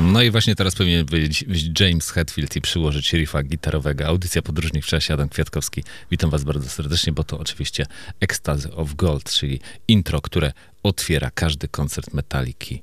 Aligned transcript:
No 0.00 0.22
i 0.22 0.30
właśnie 0.30 0.56
teraz 0.56 0.74
powinien 0.74 1.06
być 1.06 1.44
James 1.80 2.10
Hetfield 2.10 2.56
i 2.56 2.60
przyłożyć 2.60 3.12
riffa 3.12 3.42
gitarowego. 3.42 4.06
Audycja 4.06 4.42
Podróżnik 4.42 4.84
w 4.84 4.86
czasie, 4.86 5.14
Adam 5.14 5.28
Kwiatkowski. 5.28 5.84
Witam 6.10 6.30
was 6.30 6.44
bardzo 6.44 6.68
serdecznie, 6.68 7.12
bo 7.12 7.24
to 7.24 7.38
oczywiście 7.38 7.86
Ecstasy 8.20 8.72
of 8.72 8.94
Gold, 8.94 9.30
czyli 9.30 9.60
intro, 9.88 10.20
które 10.20 10.52
otwiera 10.82 11.30
każdy 11.30 11.68
koncert 11.68 12.14
Metaliki. 12.14 12.82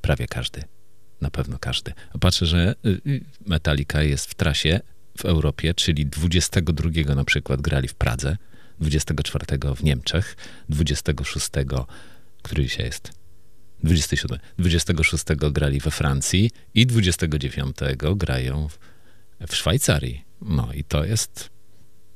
Prawie 0.00 0.26
każdy. 0.26 0.62
Na 1.20 1.30
pewno 1.30 1.58
każdy. 1.58 1.92
Patrzę, 2.20 2.46
że 2.46 2.74
y, 2.86 3.00
y, 3.06 3.24
Metallica 3.46 4.02
jest 4.02 4.30
w 4.30 4.34
trasie 4.34 4.80
w 5.18 5.24
Europie, 5.24 5.74
czyli 5.74 6.06
22 6.06 7.14
na 7.14 7.24
przykład 7.24 7.60
grali 7.60 7.88
w 7.88 7.94
Pradze, 7.94 8.36
24 8.80 9.46
w 9.76 9.82
Niemczech, 9.84 10.36
26, 10.68 11.48
który 12.42 12.62
dzisiaj 12.62 12.86
jest 12.86 13.15
27. 13.82 14.38
26 14.58 15.24
grali 15.50 15.80
we 15.80 15.90
Francji 15.90 16.50
i 16.74 16.86
29 16.86 17.76
grają 18.16 18.68
w, 18.68 18.78
w 19.48 19.56
Szwajcarii. 19.56 20.24
No 20.42 20.72
i 20.74 20.84
to 20.84 21.04
jest 21.04 21.50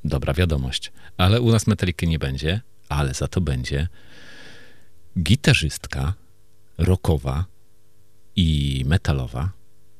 dobra 0.03 0.33
wiadomość. 0.33 0.91
Ale 1.17 1.41
u 1.41 1.51
nas 1.51 1.67
metaliki 1.67 2.07
nie 2.07 2.19
będzie, 2.19 2.61
ale 2.89 3.13
za 3.13 3.27
to 3.27 3.41
będzie 3.41 3.87
gitarzystka 5.19 6.13
rockowa 6.77 7.45
i 8.35 8.83
metalowa, 8.87 9.51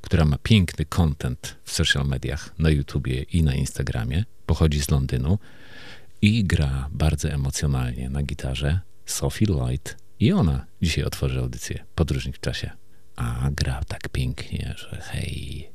która 0.01 0.25
ma 0.25 0.37
piękny 0.43 0.85
content 0.85 1.55
w 1.63 1.71
social 1.71 2.05
mediach, 2.07 2.59
na 2.59 2.69
YouTubie 2.69 3.21
i 3.21 3.43
na 3.43 3.55
Instagramie. 3.55 4.25
Pochodzi 4.45 4.81
z 4.81 4.89
Londynu 4.89 5.39
i 6.21 6.43
gra 6.43 6.89
bardzo 6.91 7.29
emocjonalnie 7.29 8.09
na 8.09 8.23
gitarze. 8.23 8.79
Sophie 9.05 9.47
Lloyd 9.47 10.00
i 10.21 10.31
ona 10.31 10.65
dzisiaj 10.81 11.03
otworzy 11.03 11.39
audycję 11.39 11.85
Podróżnik 11.95 12.37
w 12.37 12.39
czasie. 12.39 12.71
A 13.15 13.49
gra 13.51 13.81
tak 13.87 14.09
pięknie, 14.09 14.73
że 14.77 15.01
hej. 15.01 15.70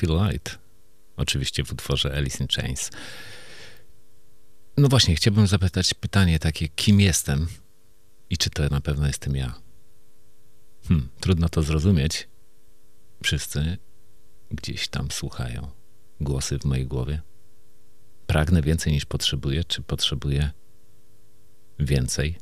Sophie 0.00 0.30
Light. 0.30 0.58
Oczywiście 1.16 1.64
w 1.64 1.72
utworze 1.72 2.16
Alice 2.16 2.44
in 2.44 2.48
Chains. 2.48 2.90
No 4.76 4.88
właśnie, 4.88 5.14
chciałbym 5.14 5.46
zapytać 5.46 5.94
pytanie 5.94 6.38
takie, 6.38 6.68
kim 6.68 7.00
jestem 7.00 7.48
i 8.30 8.38
czy 8.38 8.50
to 8.50 8.68
na 8.68 8.80
pewno 8.80 9.06
jestem 9.06 9.36
ja? 9.36 9.54
Hmm, 10.88 11.08
trudno 11.20 11.48
to 11.48 11.62
zrozumieć. 11.62 12.28
Wszyscy 13.22 13.78
gdzieś 14.50 14.88
tam 14.88 15.10
słuchają 15.10 15.70
głosy 16.20 16.58
w 16.58 16.64
mojej 16.64 16.86
głowie. 16.86 17.22
Pragnę 18.26 18.62
więcej 18.62 18.92
niż 18.92 19.04
potrzebuję, 19.04 19.64
czy 19.64 19.82
potrzebuję 19.82 20.50
więcej? 21.78 22.38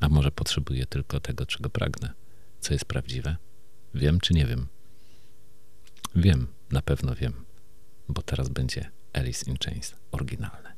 A 0.00 0.08
może 0.08 0.30
potrzebuję 0.30 0.86
tylko 0.86 1.20
tego, 1.20 1.46
czego 1.46 1.70
pragnę, 1.70 2.12
co 2.60 2.72
jest 2.72 2.84
prawdziwe? 2.84 3.36
Wiem 3.94 4.20
czy 4.20 4.34
nie 4.34 4.46
wiem? 4.46 4.68
Wiem, 6.14 6.46
na 6.70 6.82
pewno 6.82 7.14
wiem, 7.14 7.44
bo 8.08 8.22
teraz 8.22 8.48
będzie 8.48 8.90
Alice 9.12 9.50
in 9.50 9.56
Chains 9.64 9.94
oryginalne. 10.12 10.71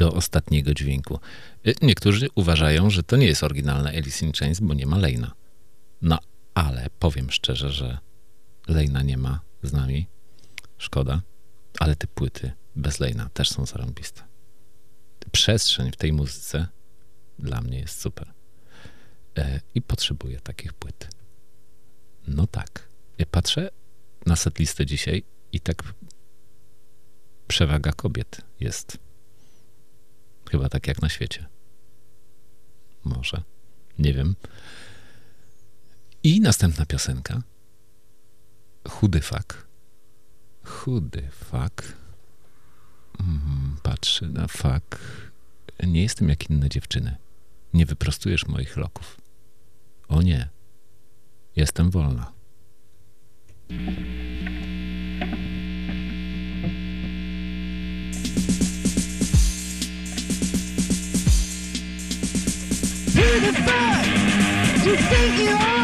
Do 0.00 0.12
ostatniego 0.12 0.74
dźwięku. 0.74 1.20
Y, 1.66 1.74
niektórzy 1.82 2.28
uważają, 2.34 2.90
że 2.90 3.02
to 3.02 3.16
nie 3.16 3.26
jest 3.26 3.44
oryginalne 3.44 3.90
Alice 3.90 4.26
in 4.26 4.32
Chains, 4.32 4.60
bo 4.60 4.74
nie 4.74 4.86
ma 4.86 4.98
Lejna. 4.98 5.32
No, 6.02 6.18
ale 6.54 6.86
powiem 6.98 7.30
szczerze, 7.30 7.70
że 7.70 7.98
Lejna 8.68 9.02
nie 9.02 9.16
ma 9.16 9.40
z 9.62 9.72
nami. 9.72 10.06
Szkoda. 10.78 11.22
Ale 11.78 11.96
te 11.96 12.06
płyty 12.06 12.52
bez 12.76 13.00
Lejna 13.00 13.28
też 13.28 13.50
są 13.50 13.66
zarąbiste. 13.66 14.22
Przestrzeń 15.32 15.92
w 15.92 15.96
tej 15.96 16.12
muzyce 16.12 16.66
dla 17.38 17.60
mnie 17.60 17.78
jest 17.78 18.00
super. 18.00 18.32
E, 19.38 19.60
I 19.74 19.82
potrzebuję 19.82 20.40
takich 20.40 20.72
płyt. 20.72 21.08
No 22.28 22.46
tak. 22.46 22.88
Patrzę 23.30 23.70
na 24.26 24.36
setlistę 24.36 24.86
dzisiaj 24.86 25.22
i 25.52 25.60
tak 25.60 25.82
przewaga 27.48 27.92
kobiet 27.92 28.40
jest. 28.60 29.09
Chyba 30.50 30.68
tak 30.68 30.86
jak 30.86 31.02
na 31.02 31.08
świecie. 31.08 31.46
Może. 33.04 33.42
Nie 33.98 34.14
wiem. 34.14 34.36
I 36.22 36.40
następna 36.40 36.86
piosenka. 36.86 37.42
Chudy 38.88 39.20
fak. 39.20 39.66
Chudy 40.64 41.28
fak. 41.30 41.96
Mm, 43.20 43.76
patrzę 43.82 44.26
na 44.26 44.46
fak. 44.48 44.98
Nie 45.86 46.02
jestem 46.02 46.28
jak 46.28 46.50
inne 46.50 46.68
dziewczyny. 46.68 47.16
Nie 47.74 47.86
wyprostujesz 47.86 48.46
moich 48.46 48.76
loków. 48.76 49.20
O 50.08 50.22
nie. 50.22 50.48
Jestem 51.56 51.90
wolna. 51.90 52.32
You 64.86 64.96
think 64.96 65.38
you 65.38 65.50
are? 65.50 65.79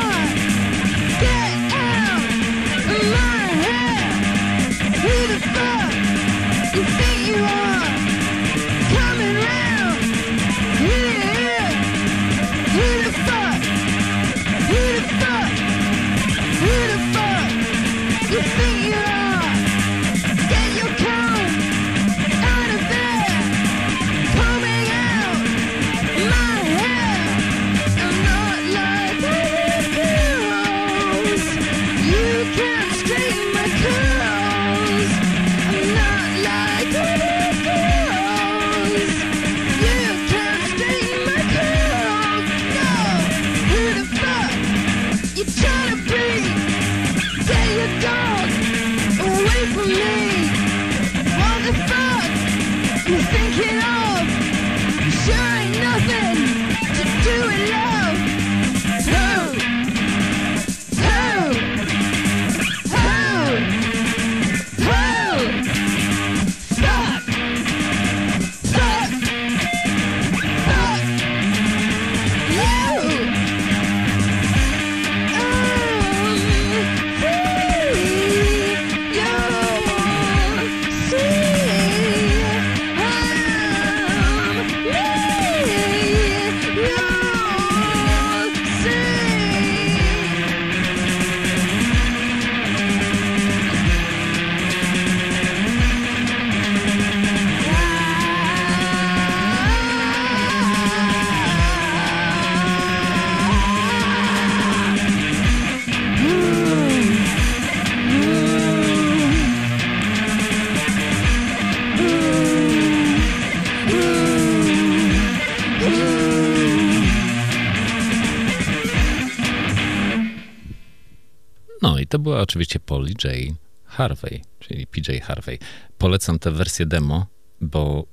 Była 122.36 122.42
oczywiście 122.42 122.80
Polly 122.80 123.10
J. 123.24 123.56
Harvey, 123.84 124.40
czyli 124.60 124.86
PJ 124.86 125.20
Harvey. 125.22 125.58
Polecam 125.98 126.38
tę 126.38 126.50
wersję 126.50 126.86
demo, 126.86 127.26
bo 127.60 128.06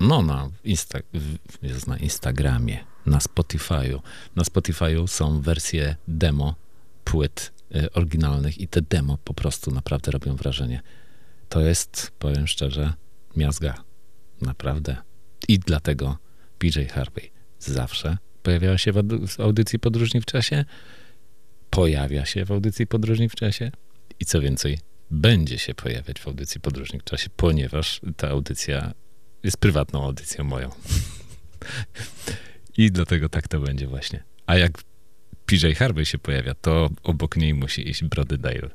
no 0.00 0.22
na, 0.22 0.50
Insta, 0.64 0.98
jest 1.62 1.86
na 1.86 1.96
Instagramie, 1.96 2.84
na 3.06 3.18
Spotify'u. 3.18 4.00
Na 4.36 4.42
Spotify'u 4.42 5.06
są 5.06 5.40
wersje 5.40 5.96
demo 6.08 6.54
płyt 7.04 7.52
y, 7.76 7.92
oryginalnych 7.92 8.58
i 8.58 8.68
te 8.68 8.82
demo 8.82 9.18
po 9.24 9.34
prostu 9.34 9.70
naprawdę 9.70 10.12
robią 10.12 10.36
wrażenie. 10.36 10.82
To 11.48 11.60
jest, 11.60 12.12
powiem 12.18 12.46
szczerze, 12.46 12.92
miazga. 13.36 13.74
Naprawdę. 14.40 14.96
I 15.48 15.58
dlatego 15.58 16.18
PJ 16.58 16.80
Harvey 16.94 17.30
zawsze 17.58 18.18
pojawiała 18.42 18.78
się 18.78 18.92
w 18.92 19.40
audycji 19.40 19.78
Podróżni 19.78 20.20
w 20.20 20.24
czasie, 20.24 20.64
pojawia 21.70 22.26
się 22.26 22.44
w 22.44 22.52
audycji 22.52 22.86
Podróżnik 22.86 23.32
w 23.32 23.36
czasie 23.36 23.70
i 24.20 24.24
co 24.24 24.40
więcej, 24.40 24.78
będzie 25.10 25.58
się 25.58 25.74
pojawiać 25.74 26.20
w 26.20 26.26
audycji 26.28 26.60
Podróżnik 26.60 27.02
w 27.02 27.04
czasie, 27.04 27.28
ponieważ 27.36 28.00
ta 28.16 28.28
audycja 28.28 28.94
jest 29.42 29.56
prywatną 29.56 30.04
audycją 30.04 30.44
moją. 30.44 30.70
I 32.76 32.90
dlatego 32.90 33.28
tak 33.28 33.48
to 33.48 33.60
będzie 33.60 33.86
właśnie. 33.86 34.22
A 34.46 34.56
jak 34.56 34.82
PJ 35.46 35.72
Harvey 35.76 36.06
się 36.06 36.18
pojawia, 36.18 36.54
to 36.54 36.90
obok 37.02 37.36
niej 37.36 37.54
musi 37.54 37.88
iść 37.90 38.04
Brody 38.04 38.38
Dale. 38.38 38.70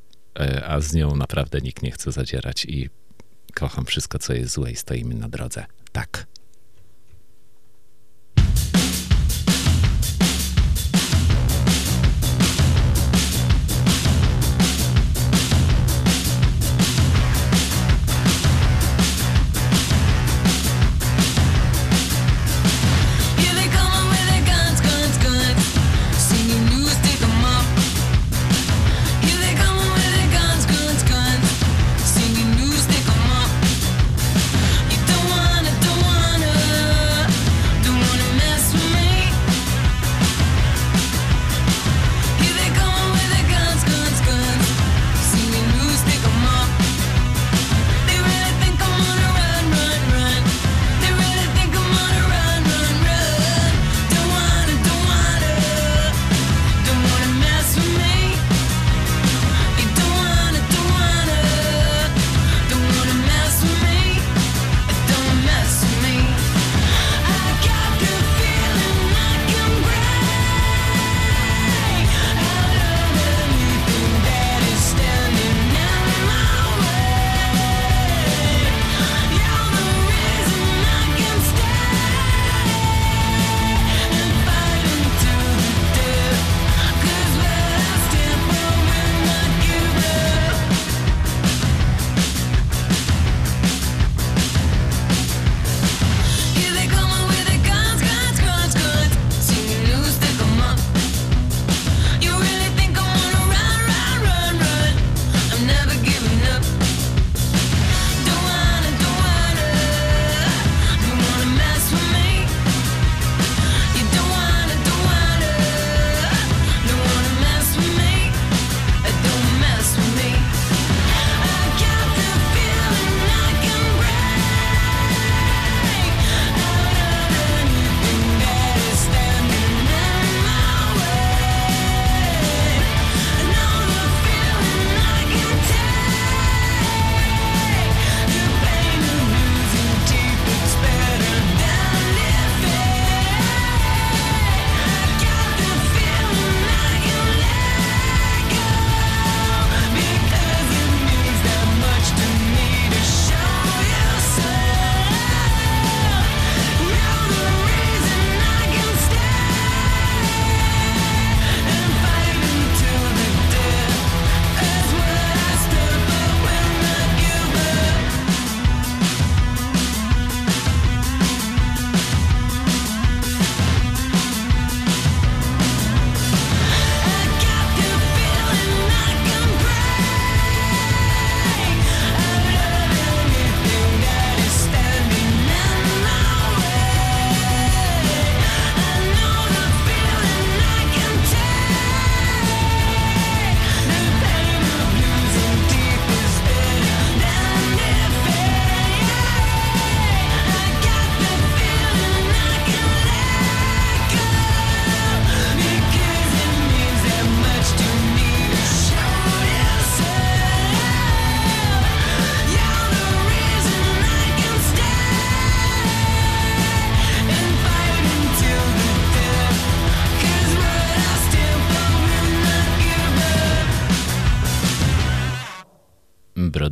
A 0.65 0.79
z 0.79 0.93
nią 0.93 1.15
naprawdę 1.15 1.59
nikt 1.61 1.83
nie 1.83 1.91
chce 1.91 2.11
zadzierać 2.11 2.65
i 2.65 2.89
kocham 3.53 3.85
wszystko, 3.85 4.19
co 4.19 4.33
jest 4.33 4.53
złe 4.53 4.71
i 4.71 4.75
stoimy 4.75 5.15
na 5.15 5.29
drodze. 5.29 5.65
Tak. 5.91 6.27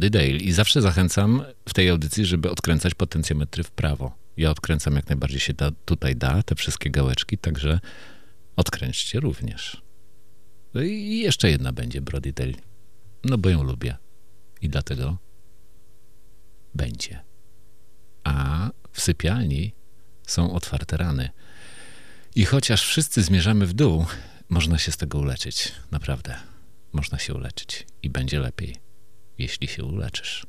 Dale 0.10 0.28
i 0.28 0.52
zawsze 0.52 0.82
zachęcam 0.82 1.44
w 1.70 1.74
tej 1.74 1.90
audycji, 1.90 2.26
żeby 2.26 2.52
odkręcać 2.52 2.94
potencjometry 2.94 3.64
w 3.64 3.72
prawo. 3.72 4.16
Ja 4.38 4.52
odkręcam 4.52 4.96
jak 4.96 5.10
najbardziej 5.10 5.40
się 5.40 5.54
da, 5.54 5.72
tutaj 5.86 6.16
da, 6.16 6.44
te 6.44 6.56
wszystkie 6.56 6.90
gałeczki, 6.90 7.38
także 7.38 7.80
odkręćcie 8.56 9.20
również. 9.20 9.82
No 10.74 10.82
I 10.82 11.20
jeszcze 11.20 11.50
jedna 11.50 11.74
będzie 11.74 12.02
Brody 12.02 12.34
Dale. 12.34 12.54
No 13.24 13.38
bo 13.38 13.50
ją 13.50 13.64
lubię. 13.64 13.98
I 14.62 14.70
dlatego 14.70 15.18
będzie. 16.76 17.24
A 18.24 18.70
w 18.92 19.02
sypialni 19.02 19.74
są 20.28 20.54
otwarte 20.54 20.98
rany. 20.98 21.30
I 22.36 22.46
chociaż 22.46 22.84
wszyscy 22.84 23.24
zmierzamy 23.24 23.66
w 23.66 23.74
dół, 23.74 24.06
można 24.50 24.78
się 24.78 24.92
z 24.92 24.98
tego 24.98 25.18
uleczyć. 25.18 25.72
Naprawdę. 25.92 26.36
Można 26.94 27.20
się 27.20 27.34
uleczyć 27.34 27.88
i 28.04 28.10
będzie 28.10 28.40
lepiej 28.40 28.89
jeśli 29.40 29.68
się 29.68 29.84
uleczysz. 29.84 30.46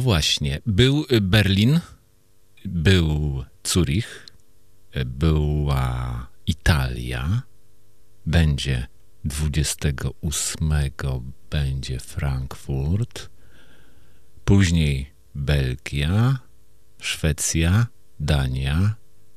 No 0.00 0.04
właśnie, 0.04 0.60
był 0.66 1.04
y, 1.12 1.20
Berlin, 1.20 1.80
był 2.64 3.44
Zurich, 3.64 4.26
y, 4.96 5.04
była 5.04 6.26
Italia, 6.46 7.42
będzie 8.26 8.86
28 9.24 10.70
będzie 11.50 12.00
Frankfurt, 12.00 13.30
później 14.44 15.12
Belgia, 15.34 16.38
Szwecja, 16.98 17.86
Dania, 18.20 18.94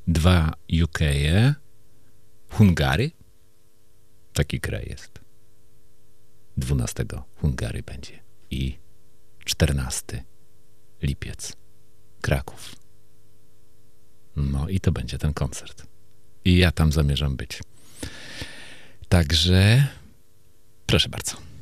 dwa 0.08 0.54
UK, 0.84 1.00
Hungary. 2.50 3.12
Taki 4.34 4.60
kraj 4.60 4.86
jest. 4.90 5.20
12 6.58 7.06
Hungary 7.36 7.84
będzie 7.84 8.20
i 8.52 8.78
14 9.46 10.33
lipiec. 11.04 11.54
Kraków. 12.22 12.76
No 14.36 14.70
i 14.70 14.80
to 14.80 14.92
będzie 14.92 15.18
ten 15.18 15.34
koncert. 15.34 15.84
I 16.46 16.58
ja 16.58 16.72
tam 16.72 16.92
zamierzam 16.92 17.36
być. 17.36 17.60
Także 19.10 19.88
proszę 20.86 21.10
bardzo. 21.10 21.53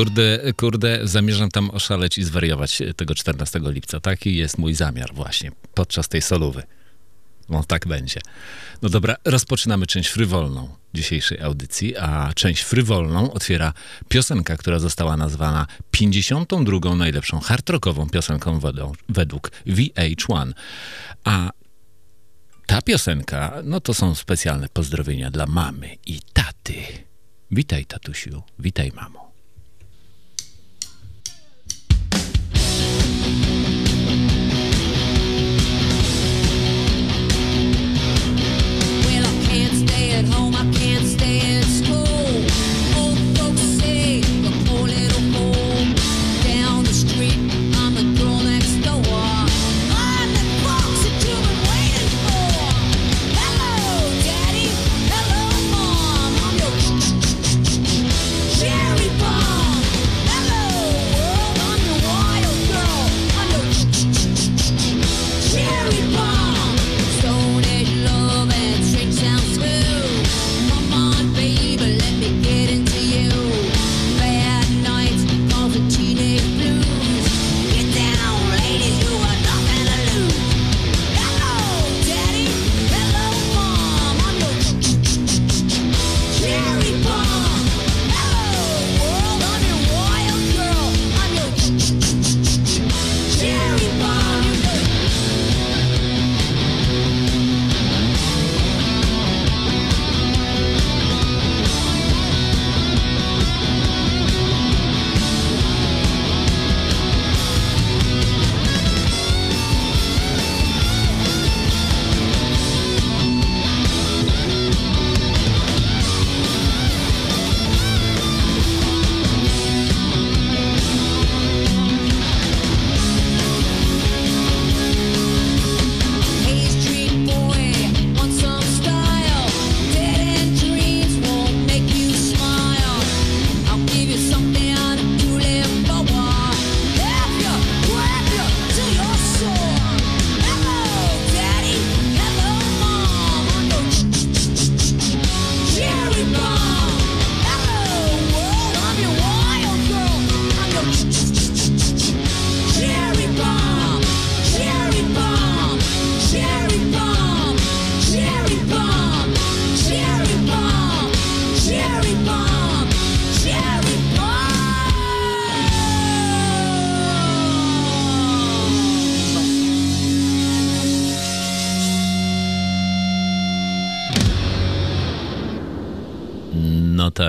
Kurde, 0.00 0.52
kurde, 0.56 1.00
zamierzam 1.04 1.50
tam 1.50 1.70
oszaleć 1.70 2.18
i 2.18 2.24
zwariować 2.24 2.82
tego 2.96 3.14
14 3.14 3.60
lipca. 3.62 4.00
Taki 4.00 4.36
jest 4.36 4.58
mój 4.58 4.74
zamiar 4.74 5.14
właśnie 5.14 5.52
podczas 5.74 6.08
tej 6.08 6.22
solówy. 6.22 6.62
No 7.48 7.64
tak 7.64 7.86
będzie. 7.86 8.20
No 8.82 8.88
dobra, 8.88 9.16
rozpoczynamy 9.24 9.86
część 9.86 10.08
frywolną 10.08 10.68
dzisiejszej 10.94 11.40
audycji, 11.40 11.96
a 11.96 12.32
część 12.34 12.62
frywolną 12.62 13.32
otwiera 13.32 13.72
piosenka, 14.08 14.56
która 14.56 14.78
została 14.78 15.16
nazwana 15.16 15.66
52. 15.90 16.94
najlepszą 16.94 17.40
hardrockową 17.40 18.10
piosenką 18.10 18.60
według 19.08 19.50
VH1. 19.66 20.52
A 21.24 21.50
ta 22.66 22.82
piosenka, 22.82 23.54
no 23.64 23.80
to 23.80 23.94
są 23.94 24.14
specjalne 24.14 24.68
pozdrowienia 24.68 25.30
dla 25.30 25.46
mamy 25.46 25.96
i 26.06 26.20
taty. 26.32 26.74
Witaj, 27.50 27.86
tatusiu, 27.86 28.42
witaj, 28.58 28.92
mamo. 28.94 29.19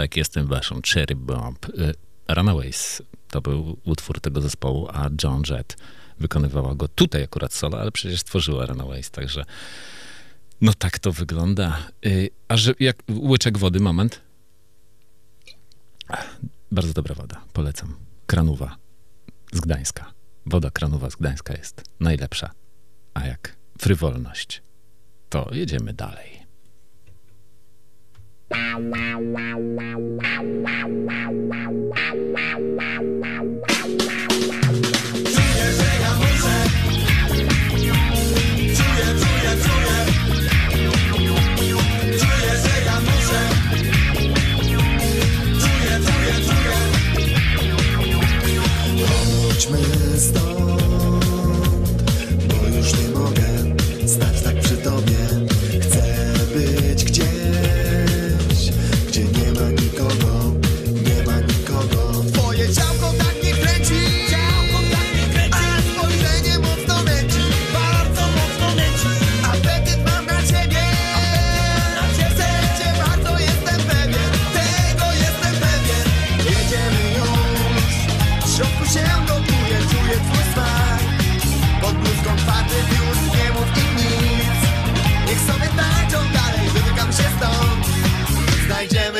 Tak, 0.02 0.18
jestem 0.18 0.48
waszą 0.48 0.82
Cherry 0.94 1.16
Bomb. 1.16 1.70
Y, 1.70 1.94
Runaways 2.30 3.02
to 3.28 3.42
był 3.42 3.78
utwór 3.84 4.20
tego 4.22 4.42
zespołu, 4.42 4.88
a 4.94 5.10
John 5.24 5.44
Jett 5.50 5.78
wykonywała 6.20 6.76
go 6.76 6.88
tutaj 6.88 7.24
akurat 7.24 7.54
solo, 7.54 7.80
ale 7.80 7.92
przecież 7.92 8.20
stworzyła 8.20 8.66
Runaways, 8.66 9.12
także 9.12 9.46
no 10.62 10.74
tak 10.74 11.00
to 11.00 11.12
wygląda. 11.12 11.78
Y, 12.06 12.30
A 12.48 12.58
że 12.58 12.74
jak 12.80 13.04
łyczek 13.10 13.58
wody, 13.58 13.80
moment. 13.80 14.22
Bardzo 16.72 16.94
dobra 16.94 17.16
woda, 17.16 17.42
polecam. 17.54 17.96
Kranuwa 18.26 18.78
z 19.54 19.60
Gdańska. 19.60 20.14
Woda 20.46 20.72
kranowa 20.72 21.10
z 21.10 21.16
Gdańska 21.16 21.54
jest 21.54 21.84
najlepsza. 22.00 22.52
A 23.14 23.28
jak 23.28 23.56
frywolność, 23.80 24.64
to 25.30 25.50
jedziemy 25.52 25.94
dalej. 25.94 26.41
Chodźmy 49.62 49.78
stąd, 50.20 50.82
bo 52.48 52.78
już 52.78 52.94
nie 52.94 53.10
mogę 53.10 53.51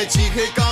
GK 0.06 0.52
高 0.56 0.71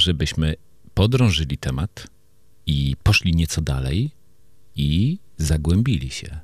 żebyśmy 0.00 0.54
podrążyli 0.94 1.58
temat 1.58 2.06
i 2.66 2.96
poszli 3.02 3.34
nieco 3.34 3.60
dalej 3.60 4.10
i 4.76 5.18
zagłębili 5.36 6.10
się 6.10 6.38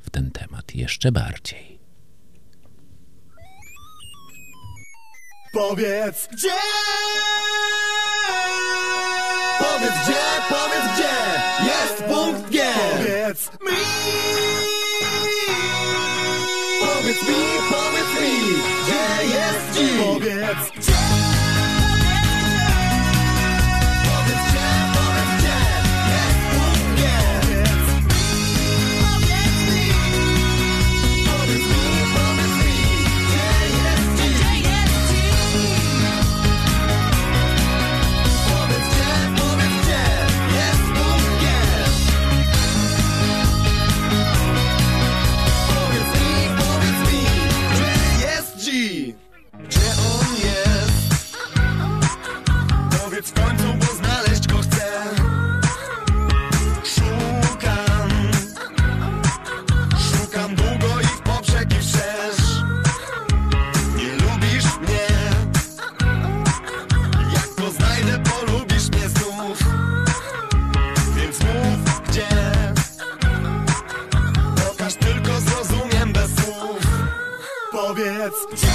w 0.00 0.10
ten 0.10 0.30
temat 0.30 0.74
jeszcze 0.74 1.12
bardziej. 1.12 1.78
Powiedz 5.52 6.28
gdzie! 6.32 6.48
Powiedz 9.58 9.92
gdzie, 10.04 10.24
powiedz 10.48 10.94
gdzie 10.94 11.14
jest 11.66 12.02
punkt 12.02 12.50
G! 12.50 12.62
Powiedz 12.74 13.50
mi! 13.50 13.82
Powiedz 16.80 17.22
mi, 17.28 17.34
powiedz 17.70 18.12
mi, 18.22 18.54
gdzie 18.82 19.26
jest 19.36 19.78
dziś! 19.78 20.04
Powiedz 20.04 20.70
gdzie! 20.76 21.41
Yes. 78.50 78.71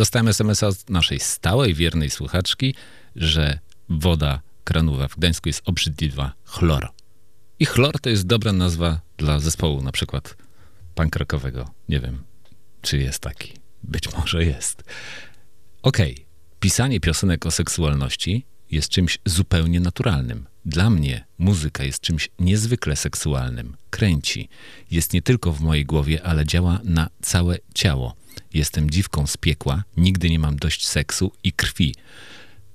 dostałem 0.00 0.28
SMS-a 0.28 0.66
od 0.66 0.90
naszej 0.90 1.20
stałej, 1.20 1.74
wiernej 1.74 2.10
słuchaczki, 2.10 2.74
że 3.16 3.58
woda 3.88 4.40
kranowa 4.64 5.08
w 5.08 5.16
Gdańsku 5.16 5.48
jest 5.48 5.62
obrzydliwa 5.64 6.32
chlor. 6.44 6.88
I 7.58 7.66
chlor 7.66 8.00
to 8.00 8.10
jest 8.10 8.26
dobra 8.26 8.52
nazwa 8.52 9.00
dla 9.16 9.40
zespołu, 9.40 9.82
na 9.82 9.92
przykład 9.92 10.36
punkrockowego. 10.94 11.70
Nie 11.88 12.00
wiem, 12.00 12.22
czy 12.82 12.98
jest 12.98 13.18
taki. 13.18 13.52
Być 13.82 14.12
może 14.12 14.44
jest. 14.44 14.82
Okej, 15.82 16.12
okay. 16.12 16.26
pisanie 16.60 17.00
piosenek 17.00 17.46
o 17.46 17.50
seksualności 17.50 18.46
jest 18.70 18.88
czymś 18.88 19.18
zupełnie 19.24 19.80
naturalnym. 19.80 20.46
Dla 20.64 20.90
mnie 20.90 21.24
muzyka 21.38 21.84
jest 21.84 22.00
czymś 22.00 22.30
niezwykle 22.38 22.96
seksualnym, 22.96 23.76
kręci. 23.90 24.48
Jest 24.90 25.12
nie 25.12 25.22
tylko 25.22 25.52
w 25.52 25.60
mojej 25.60 25.84
głowie, 25.84 26.22
ale 26.22 26.46
działa 26.46 26.80
na 26.84 27.10
całe 27.22 27.58
ciało. 27.74 28.19
Jestem 28.54 28.90
dziwką 28.90 29.26
z 29.26 29.36
piekła, 29.36 29.84
nigdy 29.96 30.30
nie 30.30 30.38
mam 30.38 30.56
dość 30.56 30.88
seksu 30.88 31.32
i 31.44 31.52
krwi. 31.52 31.94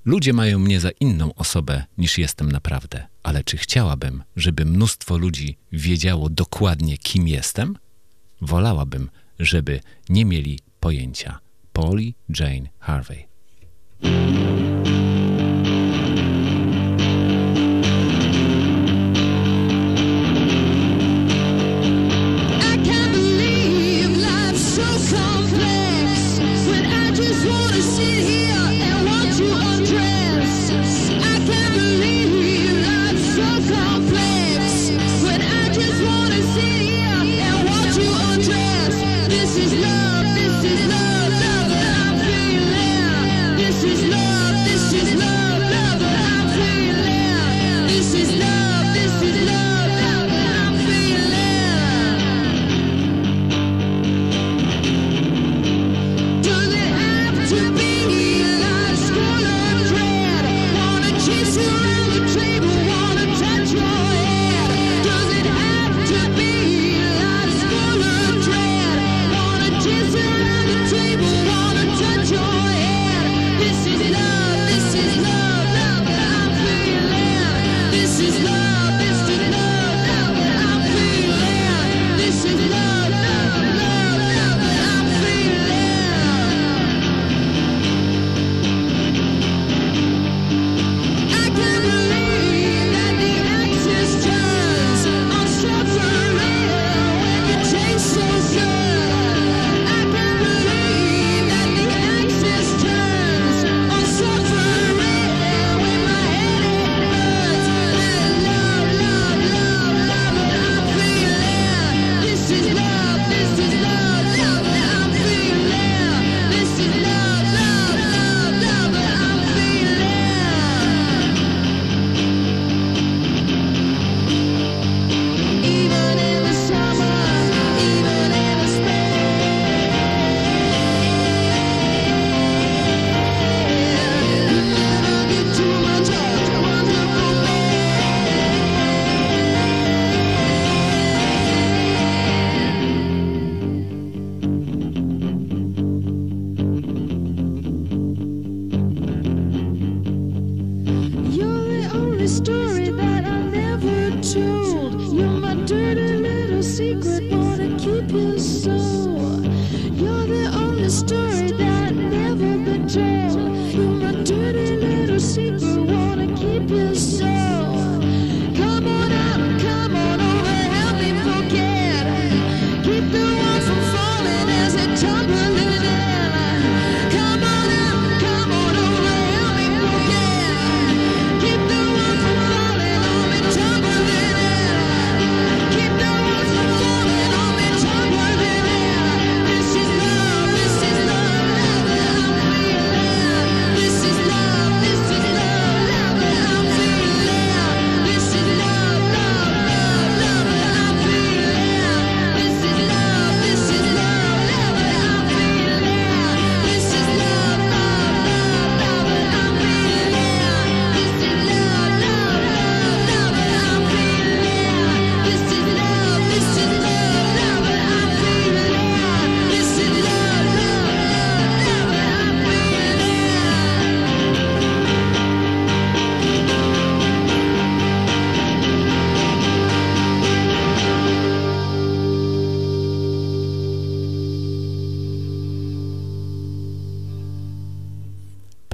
Ludzie 0.04 0.32
mają 0.32 0.58
mnie 0.58 0.80
za 0.80 0.90
inną 0.90 1.34
osobę 1.34 1.84
niż 1.98 2.18
jestem 2.18 2.52
naprawdę, 2.52 3.06
ale 3.22 3.44
czy 3.44 3.56
chciałabym, 3.56 4.22
żeby 4.36 4.64
mnóstwo 4.64 5.18
ludzi 5.18 5.58
wiedziało 5.72 6.28
dokładnie, 6.28 6.98
kim 6.98 7.28
jestem? 7.28 7.76
Wolałabym, 8.40 9.10
żeby 9.38 9.80
nie 10.08 10.24
mieli 10.24 10.58
pojęcia. 10.80 11.38
Polly 11.72 12.12
Jane 12.28 12.68
Harvey. 12.78 13.26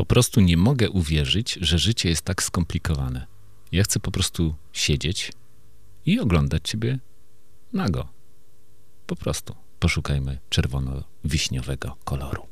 Po 0.03 0.07
prostu 0.07 0.40
nie 0.40 0.57
mogę 0.57 0.90
uwierzyć, 0.90 1.59
że 1.61 1.78
życie 1.78 2.09
jest 2.09 2.22
tak 2.22 2.42
skomplikowane. 2.42 3.26
Ja 3.72 3.82
chcę 3.82 4.00
po 4.00 4.11
prostu 4.11 4.55
siedzieć 4.72 5.32
i 6.07 6.20
oglądać 6.20 6.68
ciebie 6.68 6.98
nago. 7.72 8.09
Po 9.07 9.16
prostu 9.16 9.55
poszukajmy 9.80 10.38
czerwono-wiśniowego 10.50 11.96
koloru. 12.05 12.51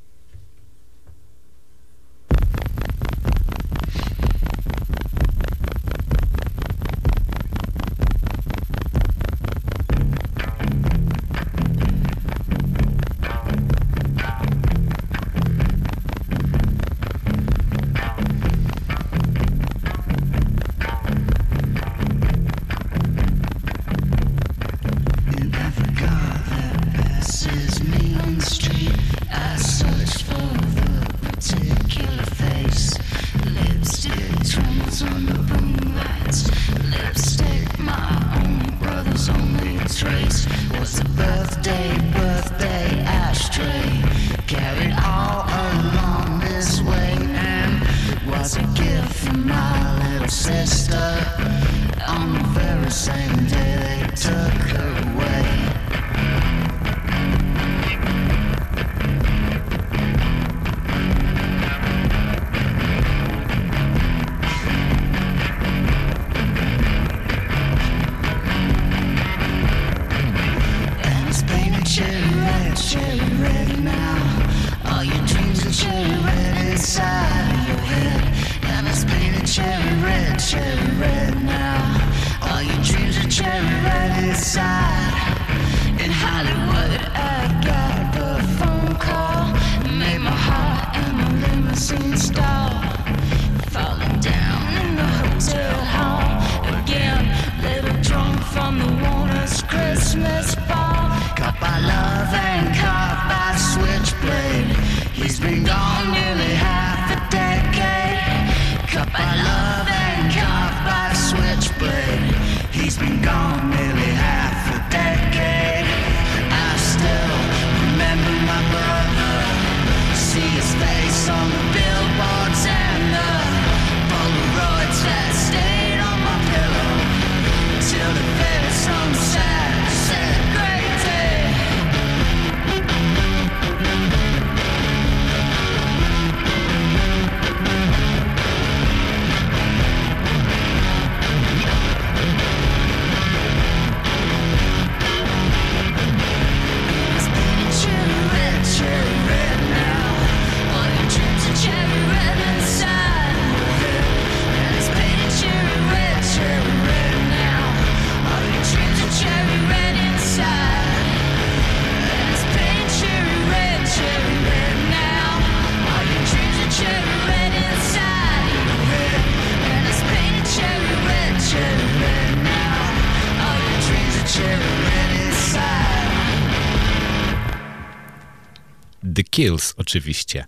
Kills 179.31 179.75
oczywiście. 179.77 180.45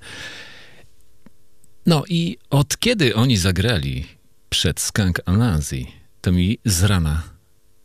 No 1.86 2.04
i 2.08 2.38
od 2.50 2.78
kiedy 2.78 3.14
oni 3.14 3.36
zagrali 3.36 4.06
przed 4.48 4.80
Skank 4.80 5.20
Anazji, 5.24 5.92
to 6.20 6.32
mi 6.32 6.58
z 6.64 6.82
rana 6.82 7.22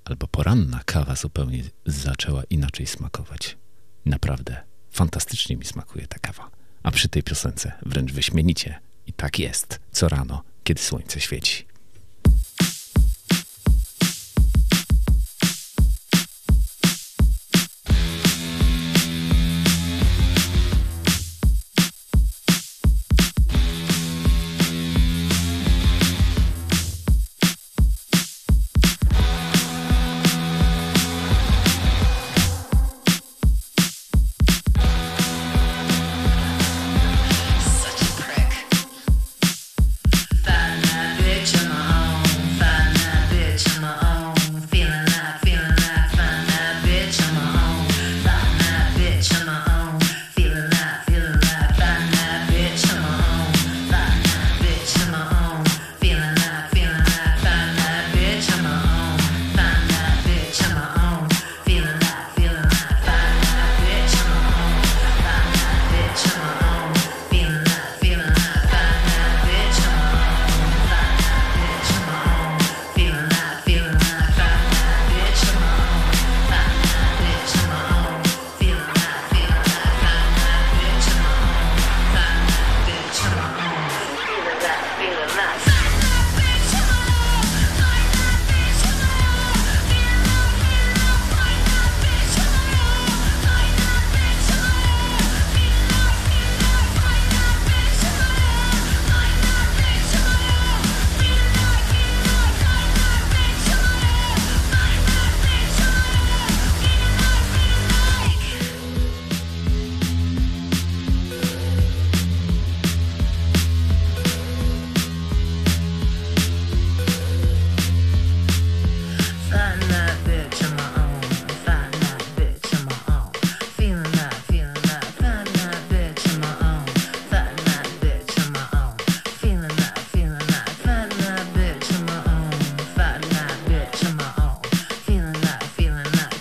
albo 0.05 0.27
poranna 0.27 0.81
kawa 0.85 1.15
zupełnie 1.15 1.63
zaczęła 1.85 2.43
inaczej 2.49 2.87
smakować. 2.87 3.57
Naprawdę, 4.05 4.63
fantastycznie 4.91 5.57
mi 5.57 5.65
smakuje 5.65 6.07
ta 6.07 6.19
kawa. 6.19 6.49
A 6.83 6.91
przy 6.91 7.09
tej 7.09 7.23
piosence 7.23 7.71
wręcz 7.85 8.11
wyśmienicie. 8.11 8.79
I 9.07 9.13
tak 9.13 9.39
jest 9.39 9.79
co 9.91 10.09
rano, 10.09 10.43
kiedy 10.63 10.81
słońce 10.81 11.19
świeci. 11.19 11.66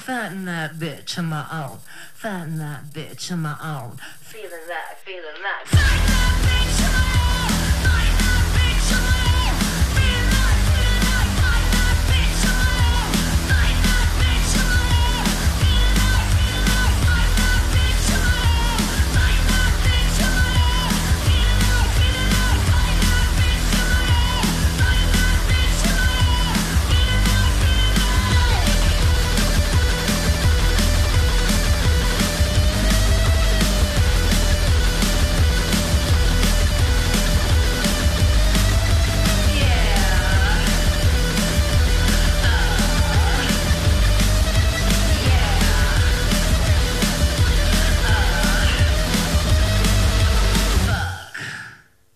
Fighting 0.06 0.44
that 0.44 0.74
bitch 0.74 1.18
on 1.18 1.24
my 1.24 1.44
own. 1.50 1.78
Fighting 2.14 2.58
that 2.58 2.92
bitch 2.92 3.32
on 3.32 3.40
my 3.40 3.56
own. 3.60 3.98
Feeling 4.20 4.50
that, 4.68 5.00
feeling 5.00 5.42
that. 5.42 6.15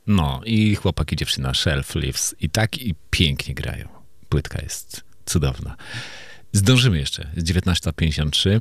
No 0.06 0.40
i 0.44 0.74
chłopak 0.74 1.12
i 1.12 1.16
dziewczyna 1.16 1.54
Shelf 1.54 1.94
Lives 1.94 2.34
i 2.40 2.50
tak 2.50 2.78
i 2.78 2.94
pięknie 3.10 3.54
grają. 3.54 3.88
Płytka 4.28 4.62
jest 4.62 5.04
cudowna. 5.26 5.76
Zdążymy 6.52 6.98
jeszcze. 6.98 7.30
Jest 7.36 7.48
19.53. 7.48 8.60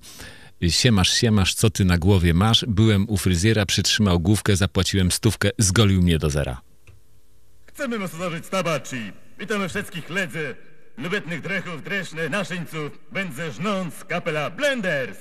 Siemasz, 0.70 1.10
siemasz, 1.10 1.54
co 1.54 1.70
ty 1.70 1.86
na 1.86 1.98
głowie 1.98 2.34
masz? 2.34 2.66
Byłem 2.68 3.10
u 3.10 3.18
fryzjera, 3.18 3.66
przytrzymał 3.66 4.20
główkę, 4.20 4.56
zapłaciłem 4.56 5.12
stówkę, 5.12 5.50
zgolił 5.58 6.02
mnie 6.02 6.20
do 6.20 6.30
zera. 6.30 6.62
Chcemy 7.66 8.00
masażyć 8.00 8.48
tabaci. 8.48 9.12
Witamy 9.40 9.70
wszystkich 9.70 10.10
ledzy, 10.10 10.56
lubetnych 10.98 11.42
drechów, 11.42 11.84
dreszne, 11.84 12.30
naszyńców, 12.30 13.00
będze 13.12 13.52
żnąc 13.52 14.04
kapela 14.04 14.50
Blenders. 14.50 15.18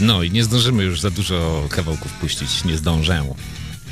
No 0.00 0.22
i 0.22 0.30
nie 0.30 0.44
zdążymy 0.44 0.84
już 0.84 1.00
za 1.00 1.10
dużo 1.10 1.66
kawałków 1.70 2.12
puścić, 2.12 2.64
nie 2.64 2.76
zdążę. 2.76 3.24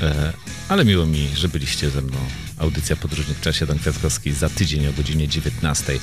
E, 0.01 0.33
ale 0.69 0.85
miło 0.85 1.05
mi, 1.05 1.27
że 1.35 1.47
byliście 1.47 1.89
ze 1.89 2.01
mną. 2.01 2.17
Audycja 2.57 2.95
Podróżnik 2.95 3.37
w 3.37 3.41
czasie 3.41 3.65
Dan 3.65 3.79
Kwiatkowski 3.79 4.31
za 4.31 4.49
tydzień 4.49 4.87
o 4.87 4.93
godzinie 4.93 5.27
19. 5.27 5.99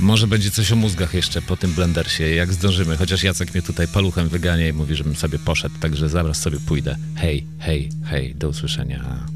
Może 0.00 0.26
będzie 0.26 0.50
coś 0.50 0.72
o 0.72 0.76
mózgach 0.76 1.14
jeszcze 1.14 1.42
po 1.42 1.56
tym 1.56 1.72
blendersie, 1.72 2.22
jak 2.22 2.52
zdążymy. 2.52 2.96
Chociaż 2.96 3.22
Jacek 3.22 3.54
mnie 3.54 3.62
tutaj 3.62 3.88
paluchem 3.88 4.28
wygania 4.28 4.68
i 4.68 4.72
mówi, 4.72 4.96
żebym 4.96 5.16
sobie 5.16 5.38
poszedł, 5.38 5.74
także 5.80 6.08
zaraz 6.08 6.40
sobie 6.40 6.58
pójdę. 6.60 6.96
Hej, 7.14 7.46
hej, 7.58 7.88
hej, 8.04 8.34
do 8.34 8.48
usłyszenia. 8.48 9.35